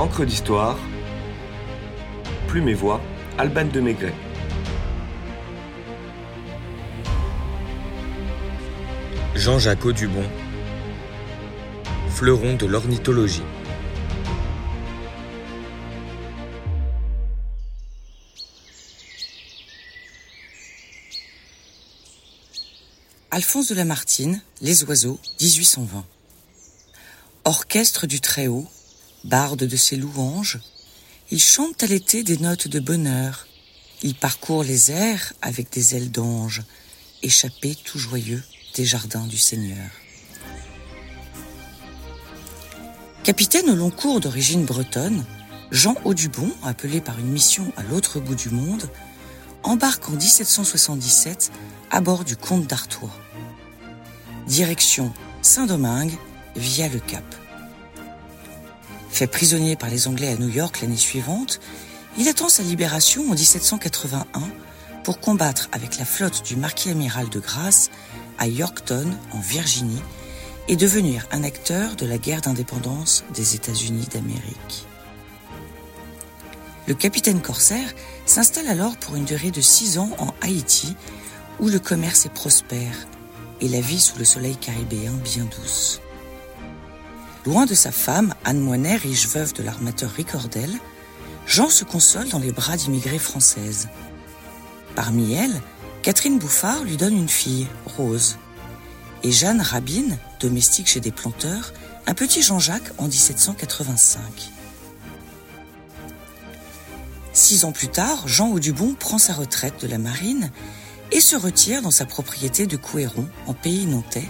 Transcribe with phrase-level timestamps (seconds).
[0.00, 0.78] Encre d'histoire,
[2.48, 3.02] Plume et Voix,
[3.36, 4.14] Alban de Maigret.
[9.34, 10.24] Jean-Jacques Audubon,
[12.08, 13.42] Fleuron de l'ornithologie.
[23.30, 26.06] Alphonse de Lamartine, Les oiseaux, 1820.
[27.44, 28.66] Orchestre du Très-Haut,
[29.24, 30.58] barde de ses louanges,
[31.30, 33.46] il chante à l'été des notes de bonheur,
[34.02, 36.62] il parcourt les airs avec des ailes d'ange,
[37.22, 38.42] échappé tout joyeux
[38.74, 39.90] des jardins du Seigneur.
[43.22, 45.24] Capitaine au long cours d'origine bretonne,
[45.70, 48.90] Jean Audubon, appelé par une mission à l'autre bout du monde,
[49.62, 51.52] embarque en 1777
[51.90, 53.14] à bord du comte d'Artois.
[54.46, 55.12] Direction
[55.42, 56.16] Saint-Domingue
[56.56, 57.39] via le Cap.
[59.20, 61.60] Fait prisonnier par les Anglais à New York l'année suivante,
[62.16, 64.24] il attend sa libération en 1781
[65.04, 67.90] pour combattre avec la flotte du marquis amiral de Grasse
[68.38, 70.00] à Yorkton, en Virginie,
[70.68, 74.86] et devenir un acteur de la guerre d'indépendance des États-Unis d'Amérique.
[76.86, 77.92] Le capitaine corsaire
[78.24, 80.96] s'installe alors pour une durée de six ans en Haïti,
[81.58, 83.06] où le commerce est prospère
[83.60, 86.00] et la vie sous le soleil caribéen bien douce.
[87.46, 90.70] Loin de sa femme, Anne Moinet, riche veuve de l'armateur Ricordel,
[91.46, 93.88] Jean se console dans les bras d'immigrés françaises.
[94.94, 95.62] Parmi elles,
[96.02, 98.36] Catherine Bouffard lui donne une fille, Rose.
[99.22, 101.72] Et Jeanne Rabine, domestique chez des planteurs,
[102.06, 104.20] un petit Jean-Jacques en 1785.
[107.32, 110.50] Six ans plus tard, Jean Audubon prend sa retraite de la marine
[111.10, 114.28] et se retire dans sa propriété de Couéron, en pays nantais,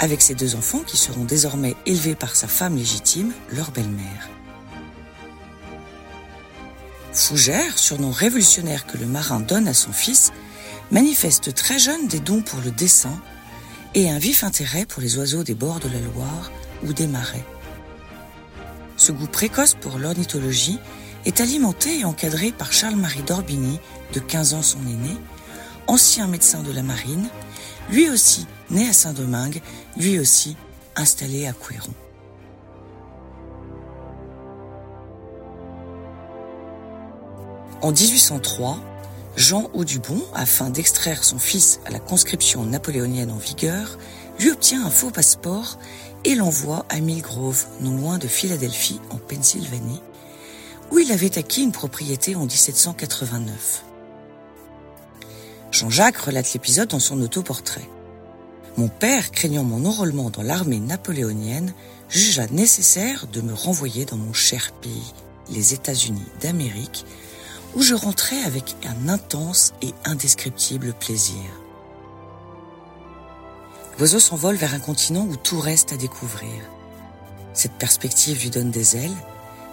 [0.00, 4.28] avec ses deux enfants qui seront désormais élevés par sa femme légitime, leur belle-mère.
[7.12, 10.32] Fougère, surnom révolutionnaire que le marin donne à son fils,
[10.90, 13.20] manifeste très jeune des dons pour le dessin
[13.94, 16.50] et un vif intérêt pour les oiseaux des bords de la Loire
[16.82, 17.44] ou des marais.
[18.96, 20.78] Ce goût précoce pour l'ornithologie
[21.26, 23.78] est alimenté et encadré par Charles-Marie d'Orbigny,
[24.14, 25.16] de 15 ans son aîné,
[25.90, 27.28] ancien médecin de la marine,
[27.90, 29.60] lui aussi né à Saint-Domingue,
[29.96, 30.56] lui aussi
[30.94, 31.92] installé à Couéron.
[37.82, 38.78] En 1803,
[39.36, 43.98] Jean Audubon, afin d'extraire son fils à la conscription napoléonienne en vigueur,
[44.38, 45.76] lui obtient un faux passeport
[46.24, 50.02] et l'envoie à Millgrove, non loin de Philadelphie, en Pennsylvanie,
[50.92, 53.89] où il avait acquis une propriété en 1789.
[55.80, 57.88] Jean-Jacques relate l'épisode dans son autoportrait.
[58.76, 61.72] Mon père, craignant mon enrôlement dans l'armée napoléonienne,
[62.10, 65.14] jugea nécessaire de me renvoyer dans mon cher pays,
[65.48, 67.06] les États-Unis d'Amérique,
[67.74, 71.46] où je rentrais avec un intense et indescriptible plaisir.
[73.98, 76.60] L'oiseau s'envole vers un continent où tout reste à découvrir.
[77.54, 79.16] Cette perspective lui donne des ailes,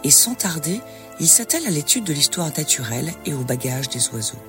[0.05, 0.79] et sans tarder,
[1.19, 4.41] il s'attelle à l'étude de l'histoire naturelle et au bagage des oiseaux.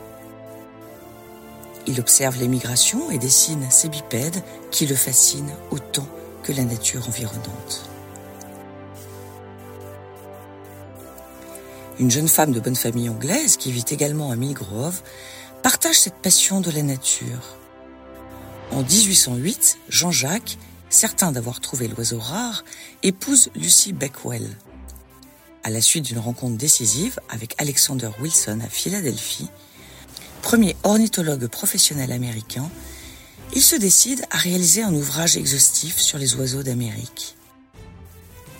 [1.88, 6.06] Il observe les migrations et dessine ces bipèdes qui le fascinent autant
[6.43, 7.88] que la nature environnante.
[11.99, 15.00] Une jeune femme de bonne famille anglaise qui vit également à Millgrove
[15.62, 17.56] partage cette passion de la nature.
[18.70, 20.59] En 1808, Jean-Jacques,
[20.91, 22.65] certain d'avoir trouvé l'oiseau rare,
[23.03, 24.47] épouse Lucy Beckwell.
[25.65, 29.49] À la suite d'une rencontre décisive avec Alexander Wilson à Philadelphie,
[30.43, 32.69] premier ornithologue professionnel américain,
[33.54, 37.37] il se décide à réaliser un ouvrage exhaustif sur les oiseaux d'Amérique.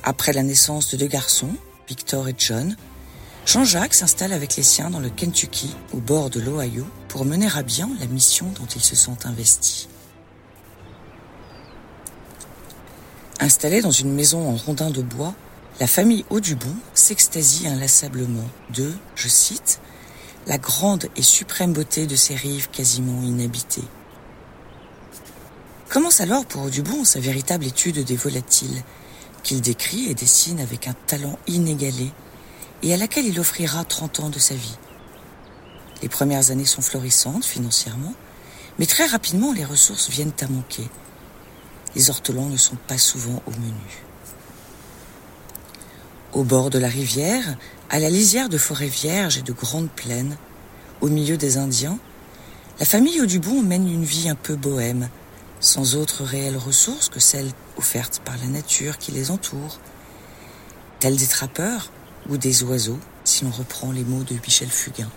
[0.03, 1.55] Après la naissance de deux garçons,
[1.89, 2.77] Victor et John,
[3.47, 7.63] Jean-Jacques s'installe avec les siens dans le Kentucky, au bord de l'Ohio, pour mener à
[7.63, 9.89] bien la mission dont ils se sont investis.
[13.41, 15.35] Installée dans une maison en rondin de bois,
[15.81, 19.81] la famille Audubon s'extasie inlassablement de, je cite,
[20.49, 23.85] la grande et suprême beauté de ces rives quasiment inhabitées.
[25.91, 28.83] Commence alors pour Audubon sa véritable étude des volatiles,
[29.43, 32.11] qu'il décrit et dessine avec un talent inégalé
[32.83, 34.77] et à laquelle il offrira 30 ans de sa vie.
[36.03, 38.15] Les premières années sont florissantes financièrement,
[38.79, 40.89] mais très rapidement les ressources viennent à manquer.
[41.95, 44.08] Les ortolans ne sont pas souvent au menu.
[46.39, 47.57] Au bord de la rivière,
[47.91, 50.37] à la lisière de forêts vierges et de grandes plaines,
[51.01, 51.99] au milieu des Indiens,
[52.79, 55.09] la famille Audubon mène une vie un peu bohème,
[55.59, 59.81] sans autres réelles ressources que celles offertes par la nature qui les entoure.
[61.01, 61.91] Tels des trappeurs,
[62.29, 65.11] ou des oiseaux, si l'on reprend les mots de Michel Fugain.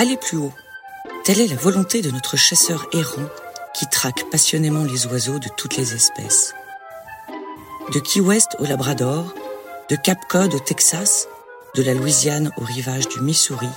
[0.00, 0.54] Aller plus haut.
[1.24, 3.28] Telle est la volonté de notre chasseur errant
[3.74, 6.54] qui traque passionnément les oiseaux de toutes les espèces.
[7.92, 9.34] De Key West au Labrador,
[9.90, 11.28] de Cap Cod au Texas,
[11.74, 13.68] de la Louisiane au rivage du Missouri,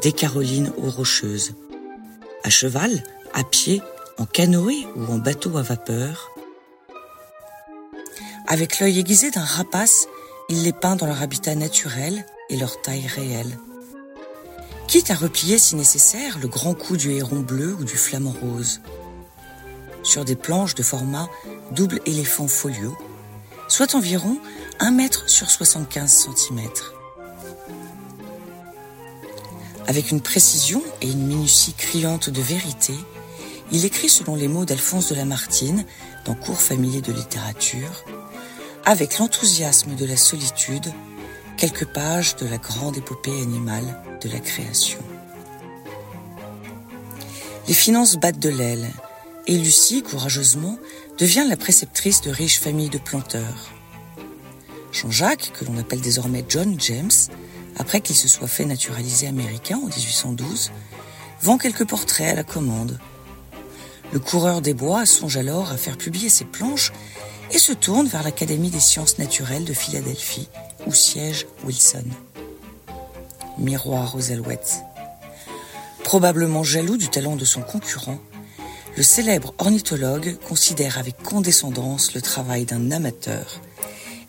[0.00, 1.56] des Carolines aux Rocheuses.
[2.44, 3.02] À cheval,
[3.34, 3.82] à pied,
[4.16, 6.30] en canoë ou en bateau à vapeur.
[8.46, 10.06] Avec l'œil aiguisé d'un rapace,
[10.50, 13.58] il les peint dans leur habitat naturel et leur taille réelle
[14.88, 18.80] quitte à replier si nécessaire le grand cou du héron bleu ou du flamant rose.
[20.02, 21.28] Sur des planches de format
[21.72, 22.96] double éléphant folio,
[23.68, 24.38] soit environ
[24.80, 26.68] 1 mètre sur 75 cm.
[29.86, 32.94] Avec une précision et une minutie criante de vérité,
[33.70, 35.84] il écrit selon les mots d'Alphonse de Lamartine
[36.24, 38.04] dans Cours familier de littérature,
[38.86, 40.90] avec l'enthousiasme de la solitude,
[41.58, 44.98] quelques pages de la grande épopée animale de la création.
[47.66, 48.88] Les finances battent de l'aile
[49.46, 50.78] et Lucie, courageusement,
[51.18, 53.70] devient la préceptrice de riches familles de planteurs.
[54.92, 57.10] Jean-Jacques, que l'on appelle désormais John James,
[57.76, 60.70] après qu'il se soit fait naturaliser américain en 1812,
[61.40, 62.98] vend quelques portraits à la commande.
[64.12, 66.92] Le coureur des bois songe alors à faire publier ses planches
[67.52, 70.48] et se tourne vers l'Académie des sciences naturelles de Philadelphie,
[70.86, 72.04] où siège Wilson.
[73.58, 74.82] Miroir aux alouettes.
[76.04, 78.18] Probablement jaloux du talent de son concurrent,
[78.96, 83.60] le célèbre ornithologue considère avec condescendance le travail d'un amateur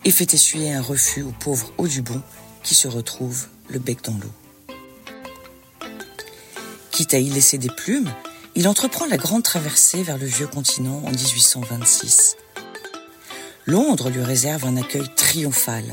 [0.05, 2.21] et fait essuyer un refus au pauvre Audubon
[2.63, 4.31] qui se retrouve le bec dans l'eau.
[6.91, 8.11] Quitte à y laisser des plumes,
[8.55, 12.35] il entreprend la grande traversée vers le vieux continent en 1826.
[13.65, 15.85] Londres lui réserve un accueil triomphal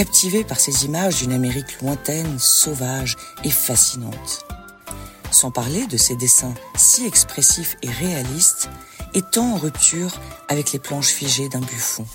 [0.00, 4.46] captivé par ces images d'une Amérique lointaine, sauvage et fascinante.
[5.30, 8.70] Sans parler de ses dessins si expressifs et réalistes,
[9.12, 10.18] étant en rupture
[10.48, 12.06] avec les planches figées d'un buffon.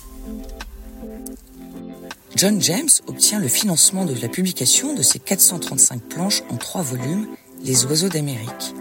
[2.34, 7.28] John James obtient le financement de la publication de ses 435 planches en trois volumes,
[7.62, 8.74] Les oiseaux d'Amérique.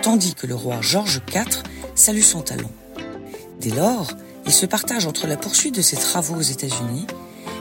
[0.00, 1.62] Tandis que le roi George IV
[1.94, 2.72] salue son talent.
[3.60, 4.10] Dès lors,
[4.46, 7.06] il se partage entre la poursuite de ses travaux aux États-Unis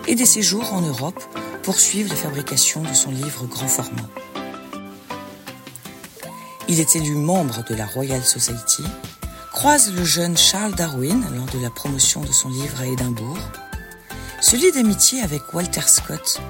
[0.07, 1.23] et des séjours en Europe
[1.63, 4.09] pour suivre la fabrication de son livre grand format.
[6.67, 8.83] Il est élu membre de la Royal Society,
[9.51, 13.37] croise le jeune Charles Darwin lors de la promotion de son livre à Édimbourg,
[14.41, 16.41] se lie d'amitié avec Walter Scott,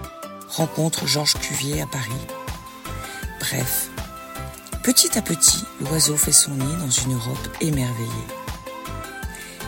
[0.50, 2.12] rencontre Georges Cuvier à Paris.
[3.40, 3.90] Bref,
[4.84, 8.10] petit à petit, l'oiseau fait son nid dans une Europe émerveillée.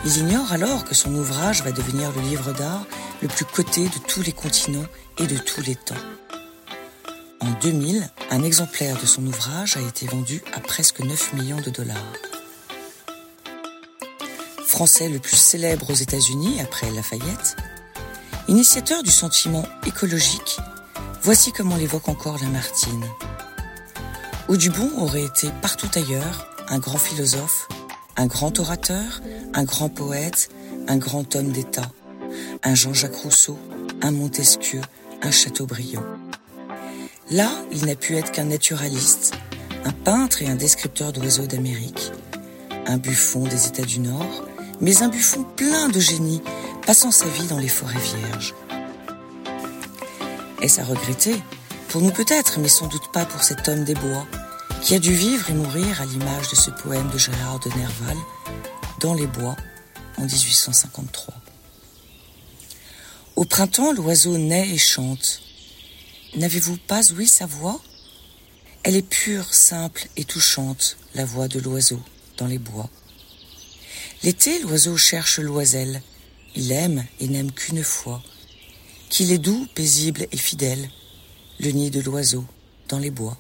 [0.06, 2.86] Il ignore alors que son ouvrage va devenir le livre d'art
[3.26, 4.86] le plus coté de tous les continents
[5.18, 5.96] et de tous les temps.
[7.40, 11.72] En 2000, un exemplaire de son ouvrage a été vendu à presque 9 millions de
[11.72, 12.14] dollars.
[14.68, 17.56] Français le plus célèbre aux États-Unis après Lafayette,
[18.48, 20.60] initiateur du sentiment écologique,
[21.24, 23.10] voici comment l'évoque encore Lamartine.
[24.50, 27.70] Audubon aurait été partout ailleurs un grand philosophe,
[28.18, 29.22] un grand orateur,
[29.56, 30.52] un grand poète,
[30.88, 31.90] un grand homme d'État
[32.64, 33.58] un Jean-Jacques Rousseau,
[34.02, 34.82] un Montesquieu,
[35.22, 36.04] un Chateaubriand.
[37.32, 39.34] Là, il n'a pu être qu'un naturaliste,
[39.84, 42.12] un peintre et un descripteur d'oiseaux d'Amérique,
[42.88, 44.46] un buffon des États du Nord,
[44.82, 46.42] mais un buffon plein de génie,
[46.86, 48.54] passant sa vie dans les forêts vierges.
[50.62, 51.36] Est-ce à regretter?
[51.90, 54.26] Pour nous peut-être, mais sans doute pas pour cet homme des bois,
[54.82, 58.18] qui a dû vivre et mourir à l'image de ce poème de Gérard de Nerval,
[59.00, 59.56] Dans les bois,
[60.18, 61.34] en 1853.
[63.36, 65.42] Au printemps, l'oiseau naît et chante.
[66.36, 67.82] N'avez-vous pas ouï sa voix?
[68.84, 72.02] Elle est pure, simple et touchante, la voix de l'oiseau
[72.38, 72.90] dans les bois.
[74.24, 76.02] L'été, l'oiseau cherche l'oiselle.
[76.56, 78.24] Il aime et n'aime qu'une fois.
[79.10, 80.90] Qu'il est doux, paisible et fidèle,
[81.60, 82.46] le nid de l'oiseau
[82.88, 83.38] dans les bois.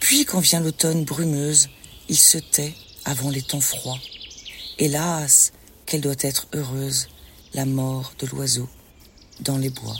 [0.00, 1.70] Puis, quand vient l'automne brumeuse,
[2.10, 2.74] il se tait
[3.06, 3.98] avant les temps froids.
[4.78, 5.52] Hélas,
[5.86, 7.08] qu'elle doit être heureuse,
[7.54, 8.68] la mort de l'oiseau
[9.40, 9.96] dans les bois.